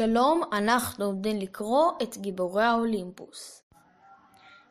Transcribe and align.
שלום, 0.00 0.42
אנחנו 0.52 1.04
עומדים 1.04 1.38
לקרוא 1.38 1.92
את 2.02 2.16
גיבורי 2.16 2.64
האולימפוס. 2.64 3.62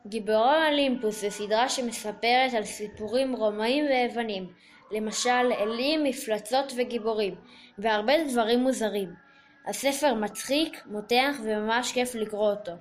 גיבורי 0.06 0.56
האולימפוס 0.56 1.20
זה 1.20 1.30
סדרה 1.30 1.68
שמספרת 1.68 2.54
על 2.56 2.64
סיפורים 2.64 3.36
רומאים 3.36 3.84
ויוונים, 3.84 4.52
למשל 4.90 5.52
אלים, 5.60 6.04
מפלצות 6.04 6.72
וגיבורים, 6.76 7.34
והרבה 7.78 8.12
דברים 8.28 8.60
מוזרים. 8.60 9.14
הספר 9.66 10.14
מצחיק, 10.14 10.86
מותח 10.86 11.36
וממש 11.44 11.92
כיף 11.92 12.14
לקרוא 12.14 12.50
אותו. 12.50 12.72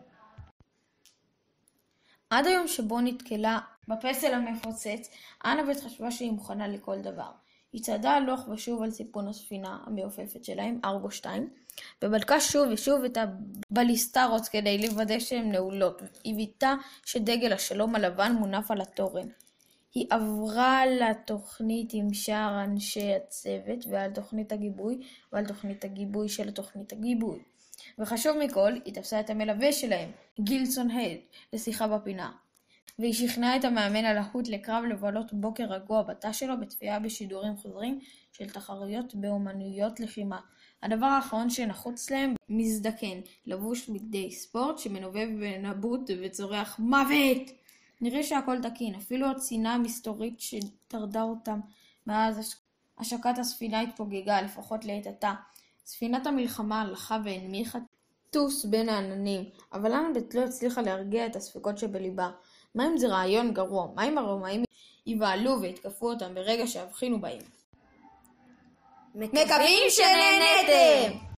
עד 2.30 2.48
היום 2.48 2.68
שבו 2.68 3.02
נתקלה 3.02 3.60
בפסל 3.88 4.34
המפוצץ, 4.34 5.10
אנבט 5.46 5.84
חשבה 5.86 6.12
שהיא 6.12 6.32
מוכנה 6.32 6.68
לכל 6.68 7.02
דבר. 7.02 7.32
היא 7.74 7.84
צעדה 7.84 8.12
הלוך 8.12 8.48
ושוב 8.48 8.84
על 8.84 8.92
סיפון 8.92 9.28
הספינה 9.28 9.78
המעופפת 9.86 10.44
שלהם, 10.44 10.80
ארגו 10.86 11.12
2, 11.12 11.50
ובדקה 12.04 12.40
שוב 12.40 12.68
ושוב 12.72 13.04
את 13.04 13.18
הבליסטרות 13.18 14.48
כדי 14.48 14.88
לוודא 14.88 15.20
שהן 15.20 15.52
נעולות. 15.52 16.02
היא 16.24 16.36
וידאה 16.36 16.76
שדגל 17.06 17.54
השלום 17.54 17.96
הלבן 17.96 18.32
מונף 18.40 18.72
על 18.72 18.82
התורן. 18.82 19.28
היא 19.94 20.06
עברה 20.10 20.86
לתוכנית 20.86 21.90
עם 21.94 22.14
שאר 22.14 22.64
אנשי 22.64 23.14
הצוות 23.14 23.86
ועל 23.90 24.12
תוכנית 24.12 24.52
הגיבוי 24.52 25.02
ועל 25.34 25.46
תוכנית 25.46 25.86
הגיבוי 25.86 26.30
של 26.30 26.52
תוכנית 26.52 26.94
הגיבוי. 26.94 27.40
וחשוב 28.00 28.38
מכל, 28.38 28.74
היא 28.86 28.94
תפסה 28.94 29.20
את 29.20 29.30
המלווה 29.30 29.72
שלהם, 29.72 30.12
גילסון 30.40 30.92
הד, 30.92 31.18
לשיחה 31.54 31.88
בפינה. 31.88 32.32
והיא 33.00 33.14
שכנעה 33.14 33.56
את 33.56 33.66
המאמן 33.66 34.06
הלהוט 34.06 34.48
לקרב 34.48 34.84
לבלות 34.84 35.34
בוקר 35.34 35.64
רגוע 35.64 36.02
בתא 36.02 36.32
שלו 36.32 36.60
בצפייה 36.60 37.00
בשידורים 37.00 37.58
חוזרים 37.58 38.00
של 38.32 38.50
תחרויות 38.50 39.16
באומנויות 39.16 40.00
לחימה. 40.00 40.40
הדבר 40.84 41.06
האחרון 41.06 41.50
שנחוץ 41.50 42.10
להם, 42.10 42.34
מזדקן, 42.50 43.20
לבוש 43.46 43.90
בגדי 43.90 44.32
ספורט, 44.32 44.78
שמנובב 44.78 45.28
בנבוט 45.40 46.10
וצורח 46.22 46.80
מוות! 46.80 47.52
נראה 48.02 48.24
שהכל 48.24 48.58
תקין, 48.62 48.96
אפילו 48.96 49.32
הצינה 49.32 49.74
המסתורית 49.74 50.42
שטרדה 50.42 51.24
אותם 51.24 51.60
מאז 52.08 52.56
השקת 52.98 53.38
הספינה 53.38 53.82
התפוגגה, 53.82 54.42
לפחות 54.42 54.86
לעת 54.86 55.08
עתה. 55.08 55.34
ספינת 55.86 56.28
המלחמה 56.28 56.82
הלכה 56.82 57.18
והנמיכה 57.26 57.80
טוס 58.30 58.66
בין 58.66 58.90
העננים, 58.90 59.44
אבל 59.74 59.92
אנבט 59.94 60.34
לא 60.34 60.42
הצליחה 60.42 60.82
להרגיע 60.82 61.26
את 61.26 61.36
הספקות 61.36 61.78
שבליבה. 61.78 62.30
מה 62.76 62.88
אם 62.88 62.98
זה 62.98 63.08
רעיון 63.08 63.54
גרוע? 63.54 63.88
מה 63.96 64.08
אם 64.08 64.18
הרומאים 64.18 64.64
יבהלו 65.06 65.62
ויתקפו 65.62 66.10
אותם 66.10 66.36
ברגע 66.36 66.68
שיבחינו 66.68 67.22
בהם? 67.22 67.42
מקווים 69.16 69.90
שנהנתם! 69.90 71.20